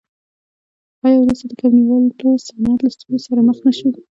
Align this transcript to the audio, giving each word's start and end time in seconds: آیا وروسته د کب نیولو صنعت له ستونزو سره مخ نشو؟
آیا 1.05 1.17
وروسته 1.19 1.45
د 1.47 1.51
کب 1.59 1.71
نیولو 1.77 2.29
صنعت 2.47 2.79
له 2.81 2.89
ستونزو 2.95 3.25
سره 3.27 3.39
مخ 3.47 3.57
نشو؟ 3.65 3.89